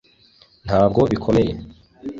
[0.65, 1.53] ntabwo bikomeye